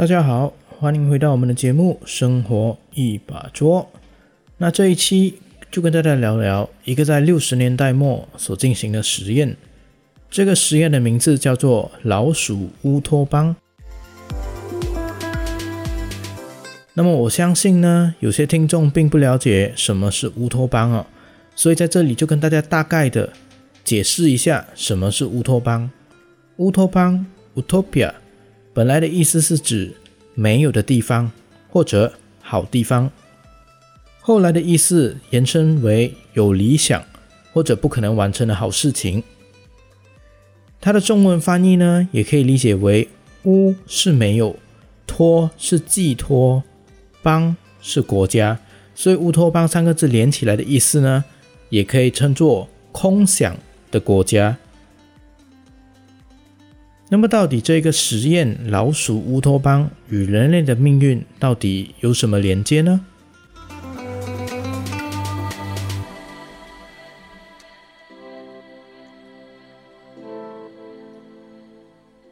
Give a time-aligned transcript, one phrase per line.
[0.00, 3.82] 大家好，欢迎回到我们的节目《生活一把捉》。
[4.56, 5.38] 那这一期
[5.70, 9.54] 就跟大家聊聊一个在六十年代末所进行的实验。
[10.30, 13.54] 这个实验的名字叫做“老鼠乌托邦”。
[16.94, 21.06] 那么我相信呢，有些听众并不了解什么是乌托邦哦，
[21.54, 23.30] 所以在这里就跟大家大概的
[23.84, 25.90] 解释一下什么是乌托邦。
[26.56, 28.14] 乌托邦 （Utopia）
[28.80, 29.92] 本来的意思是指
[30.34, 31.30] 没有的地方
[31.68, 33.10] 或者好地方，
[34.22, 37.04] 后来的意思延伸为有理想
[37.52, 39.22] 或者不可能完成的好事情。
[40.80, 43.06] 它的中文翻译呢，也可以理解为
[43.44, 44.56] “乌”是没有
[45.06, 46.64] ，“托”是寄托
[47.22, 48.58] ，“邦”是国家，
[48.94, 51.22] 所以“乌托邦”三个字连起来的意思呢，
[51.68, 53.54] 也可以称作空想
[53.90, 54.56] 的国家。
[57.12, 63.00] 那么，到底这个实验“老鼠乌托邦”与人类的命运到底有什么连接呢？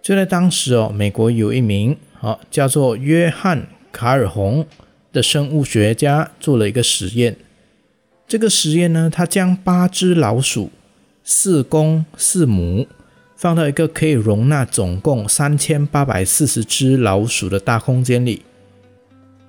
[0.00, 4.64] 就在当时哦，美国有一名啊叫做约翰卡尔洪
[5.12, 7.36] 的生物学家做了一个实验。
[8.28, 10.70] 这个实验呢，他将八只老鼠，
[11.24, 12.86] 四公四母，
[13.40, 18.42] 放到一个可以容纳总共三千八百四十只老鼠的大空间里。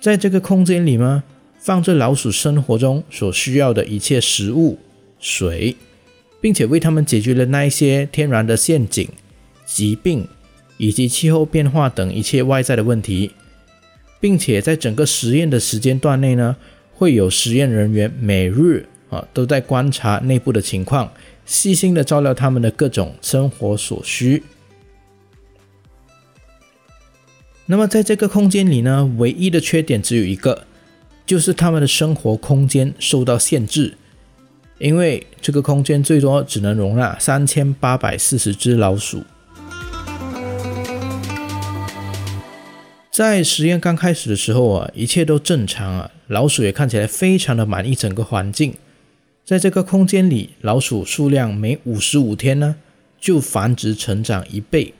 [0.00, 1.24] 在这个空间里呢，
[1.58, 4.78] 放着老鼠生活中所需要的一切食物、
[5.18, 5.74] 水，
[6.40, 9.08] 并且为他们解决了那一些天然的陷阱、
[9.66, 10.24] 疾病。
[10.76, 13.32] 以及气候变化等一切外在的问题，
[14.18, 16.56] 并且在整个实验的时间段内呢，
[16.94, 21.12] 会有实验人员每日啊都在观察内部的情况，
[21.50, 24.44] 细心的照料他们的各种生活所需。
[27.66, 30.64] 那么在这个空间里呢，唯一的缺点只有一个，
[31.26, 33.96] 就是他们的生活空间受到限制，
[34.78, 39.24] 因为这个空间最多只能容纳三千八百四十只老鼠。
[43.10, 48.74] 在实验刚开始的时候啊，一切都正常啊，老鼠也看起来非常的满意整个环境。
[49.50, 52.76] 在这个空间里，老鼠数量每五十五天呢
[53.20, 54.94] 就繁殖成长一倍。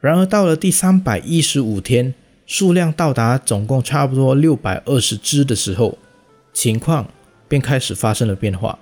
[0.00, 2.14] 然而到了第三百一十五天，
[2.46, 5.98] 数量到达总共差不多六百二十只的时候，
[6.54, 7.10] 情况
[7.48, 8.78] 便开始发生了变化。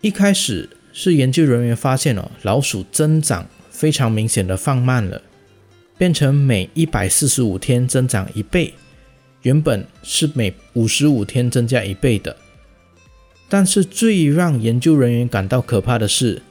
[0.00, 0.70] 一开始。
[0.92, 5.22] 是研究人员发现了老鼠增长非常明显的放慢了，
[5.96, 8.74] 变成每一百四十五天增长一倍，
[9.42, 12.36] 原本是每五十五天增加一倍的。
[13.48, 16.42] 但是最让研究人员感到可怕的是，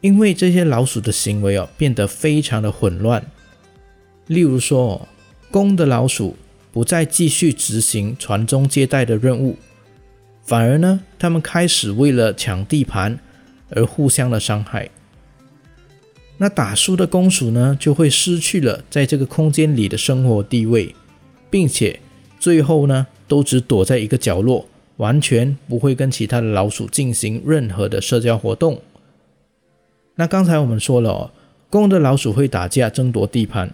[0.00, 3.24] 因为这些老鼠的行为哦变得非常的混乱。
[4.26, 5.08] 例如说，
[5.50, 6.36] 公的老鼠
[6.72, 9.56] 不再继续执行传宗接代的任务，
[10.42, 13.18] 反而呢，他们开始为了抢地盘。
[13.70, 14.88] 而互相的伤害，
[16.36, 20.94] 那打输的公鼠呢，就会失去了在这个空间里的生活地位，
[21.50, 21.98] 并且
[22.44, 24.66] 最后呢，都只躲在一个角落，
[24.98, 28.82] 完全不会跟其他的老鼠进行任何的社交活动。
[30.16, 31.30] 那刚才我们说了哦，
[31.70, 33.72] 公的老鼠会打架争夺地盘，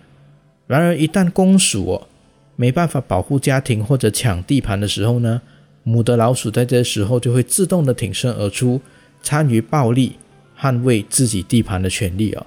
[0.68, 2.06] 然而一旦公鼠哦
[2.54, 5.42] 没办法保护家庭或者抢地盘的时候呢，
[5.82, 8.80] 母的老鼠在这时候就会自动的挺身而出。
[9.20, 10.12] 参与暴力
[10.56, 12.46] 捍卫自己地盘的权利啊，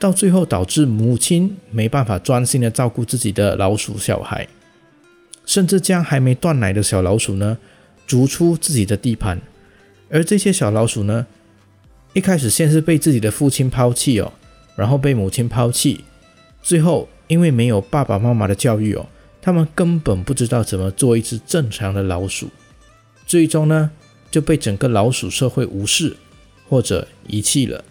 [0.00, 4.48] 到最后导致母亲没办法专心的照顾自己的老鼠小孩，
[5.44, 7.58] 甚至将还没断奶的小老鼠呢
[8.06, 9.40] 逐出自己的地盘。
[10.10, 11.26] 而这些小老鼠呢，
[12.12, 14.32] 一开始先是被自己的父亲抛弃哦，
[14.76, 16.04] 然后被母亲抛弃，
[16.62, 19.06] 最后因为没有爸爸妈妈的教育哦，
[19.40, 22.48] 他们根本不知道怎么做一只正常的老鼠，
[23.26, 23.90] 最终呢。
[24.30, 26.16] 就被整个老鼠社会无视
[26.68, 27.84] 或者遗弃了。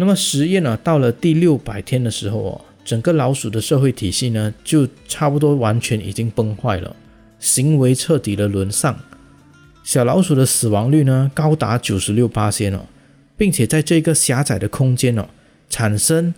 [0.00, 6.94] 那么实验呢，到了第六百天的时候哦，整个老鼠的社会体系呢，就差不多完全已经崩坏了，
[7.40, 8.96] 行为彻底的沦丧。
[9.82, 12.86] 小老鼠的死亡率呢，高达九十六八千哦，
[13.36, 15.26] 并且在这个狭窄的空间哦，
[15.68, 16.32] 产生，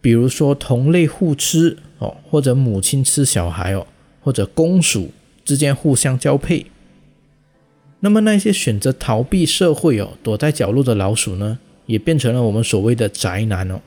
[0.00, 3.86] 比如说同类互吃哦，或者母亲吃小孩哦。
[4.20, 5.12] 或者公鼠
[5.42, 6.66] 之间互相交配，
[8.00, 11.58] 那么那些选择逃避社会哦，躲在角落的老鼠呢，
[11.88, 13.80] 也变成了我们所谓的宅男哦。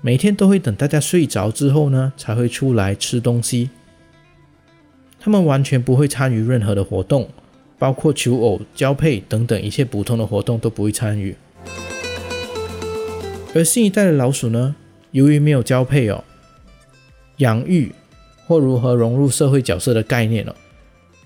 [0.00, 3.68] 每天都会等大家睡着之后呢，才会出来吃东西。
[5.20, 7.28] 他们完全不会参与任何的活动，
[7.78, 11.36] 包括求偶、交配等等一切普通的活动都不会参与。
[13.54, 14.74] 而新一代的老鼠呢，
[15.10, 16.24] 由于没有交配哦、
[17.36, 17.92] 养育
[18.46, 20.54] 或如何融入社会角色的概念哦，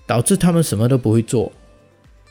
[0.05, 1.51] 导致他们什么都不会做，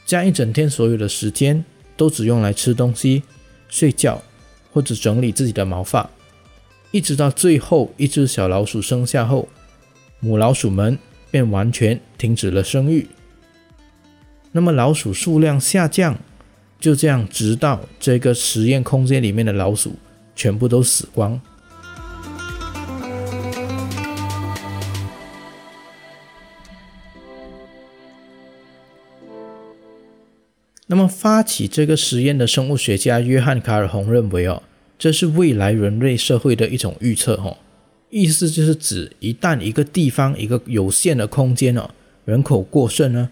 [0.05, 1.65] 将一整天所有的时间
[1.97, 3.25] 都只用来吃东西、
[3.69, 4.23] 睡觉
[4.73, 6.09] 或者整理自己的毛发，
[6.91, 9.49] 一直到最后一只小老鼠生下后，
[10.21, 10.99] 母老鼠们
[11.31, 13.07] 便完全停止了生育。
[14.53, 16.19] 那么老鼠数量下降，
[16.81, 19.95] 就这样直到这个实验空间里面的老鼠
[20.35, 21.41] 全部都死光。
[30.89, 34.63] 那么发起这个实验的生物学家约翰卡尔洪认为，哦，
[34.99, 37.57] 这是未来人类社会的一种预测，哦，
[38.11, 41.91] 意思就是指一旦一个地方一个有限的空间哦，
[42.25, 43.31] 人口过剩呢。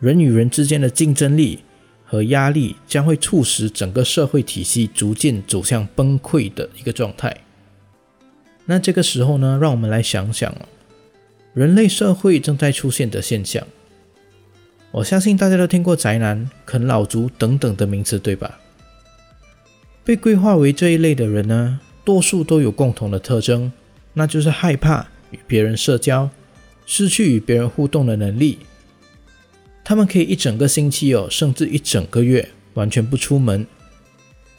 [0.00, 1.60] 人与人之间的竞争力
[2.04, 7.36] 和压力将会促使整个社会体系逐渐走向崩溃的一个状态。
[8.66, 10.52] 那这个时候呢，让我们来想想，
[11.54, 13.64] 人类社会正在出现的现象。
[14.92, 18.60] 我相信大家都听过宅男、啃老族等等的名词，对吧？
[20.04, 23.72] 被规划为这一类的人呢，多数都有共同的特征，
[24.12, 26.28] 那就是害怕与别人社交，
[26.84, 28.58] 失去与别人互动的能力。
[29.82, 33.66] 他们可以一整个星期哦，甚至一整个月完全不出门，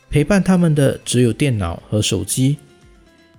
[0.09, 2.57] 陪伴他们的只有电脑和手机，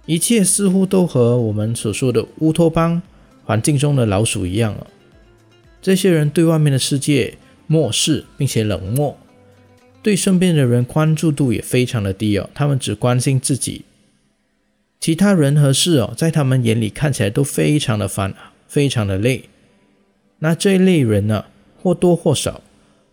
[0.07, 3.03] 一切似乎都和我们所说的乌托邦
[3.45, 4.87] 环境中的老鼠一样哦。
[5.85, 7.37] 这些人对外面的世界
[7.67, 9.19] 漠视并且冷漠，
[10.03, 12.49] 对身边的人关注度也非常的低哦。
[12.55, 13.85] 他们只关心自己，
[14.99, 18.35] 其他人和事哦，在他们眼里看起来都非常的烦，
[18.67, 19.51] 非常的累。
[20.39, 21.45] 那这一类人呢？
[21.83, 22.63] 或多或少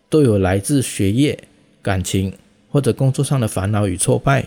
[0.08, 1.38] 都有来自学业、
[1.82, 2.32] 感情
[2.70, 4.46] 或者工作上的烦恼与挫败，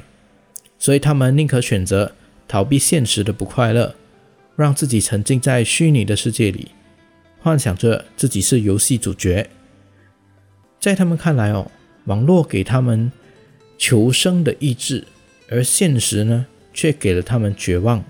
[0.80, 2.14] 所以他们宁可选择
[2.48, 3.94] 逃避现实的不快乐，
[4.56, 6.70] 让自己沉浸在虚拟的世界里，
[7.46, 9.48] 幻想着自己是游戏主角。
[10.80, 11.70] 在他们看来，哦，
[12.06, 13.12] 网络给他们
[13.78, 15.06] 求生的意志，
[15.48, 18.04] 而现实呢，却给了他们绝望。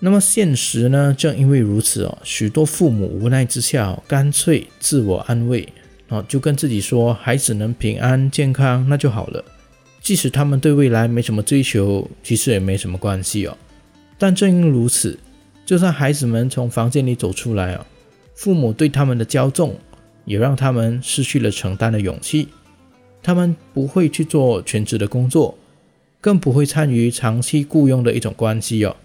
[0.00, 1.14] 那么现实呢？
[1.16, 5.72] 正因为如此哦，许多父母无奈之下哦，干脆自我安慰
[6.08, 9.44] 哦，就跟自己说，孩子能平安健康那就好了。
[10.02, 13.56] 即使他们对未来没什么追求，其实也没什么关系哦。
[14.18, 15.18] 但正因如此，
[15.64, 17.86] 就算孩子们从房间里走出来哦，
[18.34, 19.78] 父母对他们的骄纵，
[20.24, 22.48] 也让他们失去了承担的勇气。
[23.22, 25.56] 他们不会去做全职的工作，
[26.20, 28.96] 更不会参与长期雇佣的一种关系哦。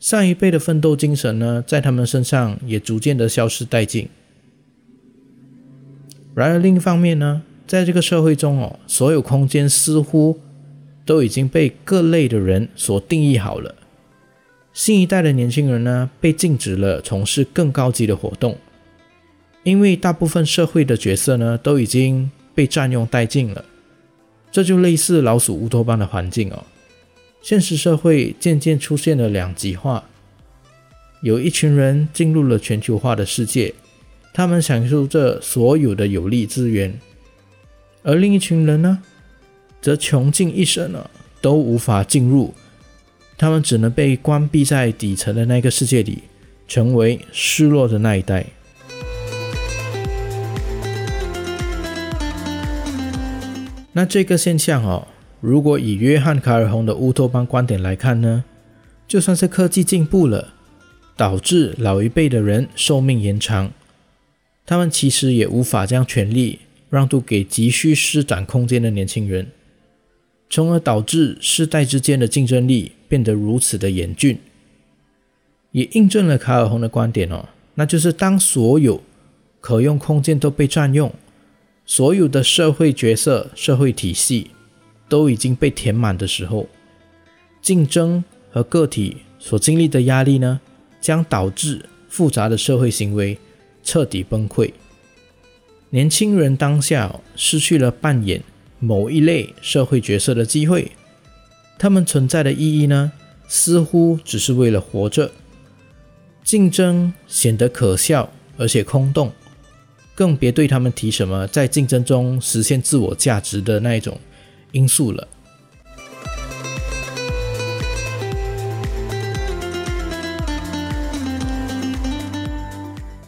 [0.00, 4.08] 上一辈的奋斗精神呢，在他们身上也逐渐的消失殆尽。
[6.34, 10.38] 然而另一方面呢，在这个社会中哦，所有空间似乎
[11.04, 13.74] 都已经被各类的人所定义好了。
[14.72, 18.56] 新一代的年轻人呢，被禁止了从事更高级的活动，
[19.64, 23.64] 因为大部分社会的角色呢，都已经被占用殆尽了。
[24.52, 26.64] 这就类似老鼠乌托邦的环境哦。
[27.42, 30.04] 现实社会渐渐出现了两极化，
[31.22, 33.74] 有一群人进入了全球化的世界，
[34.32, 36.92] 他们享受着所有的有利资源；
[38.06, 39.02] 而另一群人呢，
[39.82, 41.10] 则穷尽一生了
[41.40, 42.54] 都无法进入，
[43.36, 46.22] 他们只能被关闭在底层的那个世界里，
[46.68, 48.46] 成为失落的那一代。
[53.92, 55.08] 那这个现象哦。
[55.40, 58.44] 如果以约翰·卡尔洪的乌托邦观点来看呢，
[59.08, 60.54] 就算是科技进步了，
[61.16, 63.72] 导致老一辈的人寿命延长，
[64.64, 69.48] 他们其实也无法将权力让渡给急需施展空间的年轻人，
[70.50, 74.38] 从而导致世代之间的竞争力变得如此的严峻，
[75.72, 79.02] 也印证了卡尔洪的观点哦，那就是当所有
[79.60, 81.12] 可用空间都被占用，
[81.84, 84.50] 所有的社会角色、社会体系。
[85.08, 86.68] 都已经被填满的时候，
[87.62, 90.60] 竞争和个体所经历的压力呢，
[91.00, 93.38] 将导致复杂的社会行为
[93.84, 94.72] 彻底崩溃。
[95.90, 98.42] 年轻人当下失去了扮演
[98.78, 100.92] 某一类社会角色的机会，
[101.78, 103.12] 他们存在的意义呢，
[103.48, 105.30] 似乎只是为了活着。
[106.44, 109.32] 竞争显得可笑而且空洞，
[110.14, 114.18] 更别对他们提什么在竞争中实现自我价值的那一种。
[114.72, 115.26] 因素了。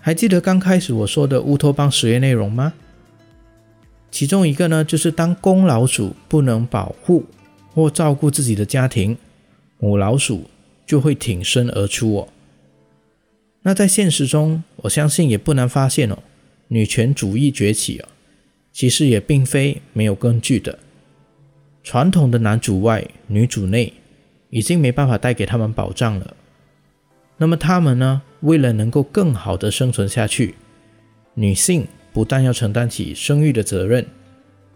[0.08, 2.72] 还记得刚开始我说的乌托邦实验内容吗？
[4.10, 7.26] 其中一个呢，就是当公老鼠不能保护
[7.74, 9.18] 或照顾自己的家庭，
[9.78, 10.48] 母老鼠
[10.86, 12.28] 就会挺身而出哦。
[13.60, 16.18] 那在现实中，我相信也不难发现哦，
[16.68, 18.08] 女权主义崛起哦，
[18.72, 20.78] 其实也并非没有根据的。
[21.82, 23.92] 传统的男主外女主内
[24.48, 26.34] 已经没办法带给他们保障了。
[27.38, 30.56] 那么他们呢，为了能够更好的生存下去，
[31.34, 31.86] 女性。
[32.10, 34.04] 不但要承担起生育的责任，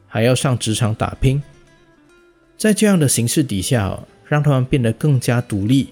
[0.07, 1.42] 还要上职场打拼。
[2.57, 5.88] 在这样的形势底下，让他们变得更加独立，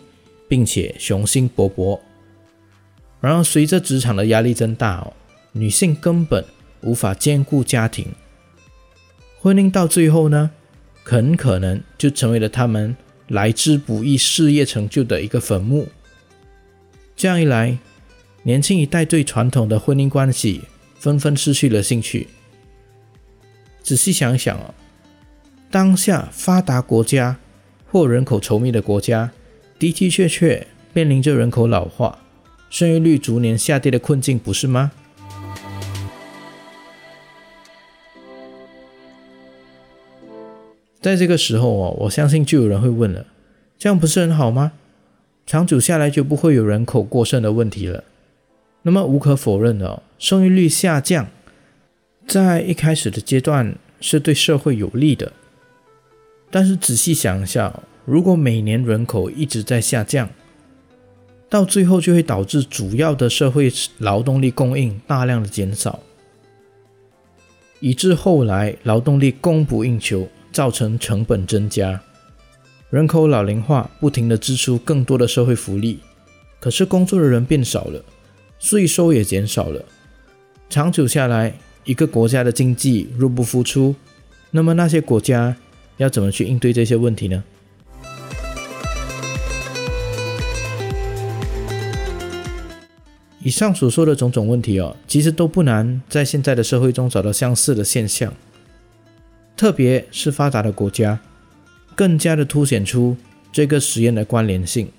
[0.47, 1.99] 并且雄心勃勃。
[3.21, 5.13] 然而，随着职场的压力增大，哦，
[5.53, 6.45] 女性根本
[6.83, 8.07] 无法兼顾家庭，
[9.41, 10.53] 婚姻到最后呢，
[11.03, 12.95] 很可能就成为了他们
[13.27, 15.89] 来之不易事业成就的一个坟墓。
[17.21, 17.77] 这样一来，
[18.45, 20.63] 年轻一代对传统的婚姻关系。
[20.99, 22.29] 纷纷失去了兴趣。
[23.83, 24.73] 仔细想想哦，
[25.71, 27.37] 当下发达国家
[27.87, 29.33] 或人口稠密的国家，
[29.79, 32.21] 的的确确面临着人口老化、
[32.71, 34.91] 生育率逐年下跌的困境，不是吗？
[41.03, 43.27] 在这个时候哦，我相信就有人会问了：
[43.79, 44.73] 这样不是很好吗？
[45.51, 48.05] 长久下来就不会有人口过剩的问题了。
[48.83, 50.01] 那么无可否认的。
[50.17, 51.27] 生育率下降，
[52.25, 55.33] 在一开始的阶段是对社会有利的。
[56.53, 60.31] 但是仔细想一下，如果每年人口一直在下降，
[61.49, 65.99] 到最后就会导致主要的社会劳动力供应大量的减少，
[67.81, 72.01] 以致后来劳动力供不应求，造成成本增加，
[72.91, 76.01] 人口老龄化，不停的支出更多的社会福利，
[76.59, 78.05] 可是工作的人变少了，
[78.59, 79.85] 税收也减少了。
[80.69, 81.55] 长久下来，
[81.85, 83.95] 一个国家的经济入不敷出，
[84.51, 85.55] 那么那些国家
[85.99, 87.45] 要怎么去应对这些问题呢？
[93.39, 98.35] 以上所说的种种问题哦，其实都不难在现在的社会中找到相似的现象，
[99.57, 101.21] 特别是发达的国家，
[102.01, 103.15] 更加的凸显出
[103.53, 104.91] 这个实验的关联性。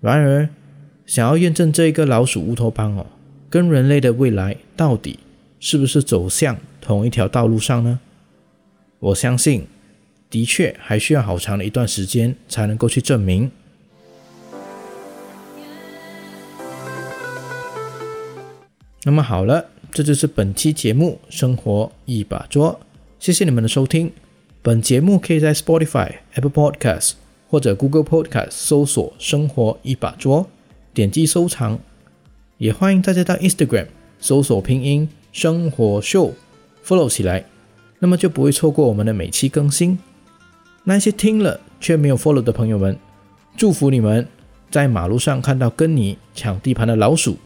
[0.00, 0.48] 然而，
[1.06, 3.06] 想要验证这一个老鼠乌托邦哦。
[3.48, 5.20] 跟人类的未来到底
[5.60, 8.00] 是不是走向同一条道路上呢？
[8.98, 9.68] 我相信，
[10.28, 13.48] 的确还需要好长的一段时间才能够去证明。
[19.04, 22.72] 那么好了，这就是本期节目《生活一把捉》，
[23.20, 24.10] 谢谢你们的收听。
[24.64, 27.14] 本节目可以在 Spotify、Apple Podcast
[27.48, 30.46] 或者 Google Podcast 搜索“生活一把桌”，
[30.94, 31.80] 点击收藏。
[32.58, 33.88] 也欢迎大家到 Instagram
[34.20, 36.32] 搜索拼音生活秀
[36.86, 37.44] ，follow 起来，
[37.98, 39.98] 那么就不会错过我们的每期更新。
[40.84, 42.96] 那些听了却没有 follow 的朋友们，
[43.56, 44.28] 祝福你们
[44.70, 47.36] 在马路上看到跟你抢地盘的老鼠。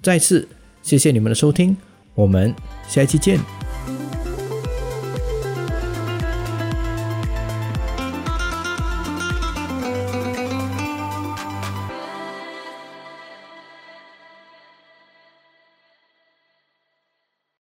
[0.00, 0.46] 再次
[0.82, 1.76] 谢谢你们的收听，
[2.14, 2.54] 我们
[2.86, 3.65] 下期见。